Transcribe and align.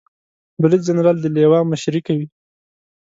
بریدجنرال 0.61 1.17
د 1.21 1.25
لوا 1.35 1.59
مشري 1.71 2.01
کوي 2.07 2.27